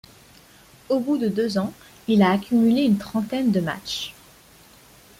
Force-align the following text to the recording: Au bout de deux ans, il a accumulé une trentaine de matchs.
Au 0.89 0.99
bout 0.99 1.17
de 1.19 1.27
deux 1.27 1.59
ans, 1.59 1.73
il 2.07 2.23
a 2.23 2.31
accumulé 2.31 2.81
une 2.81 2.97
trentaine 2.97 3.51
de 3.51 3.59
matchs. 3.59 4.15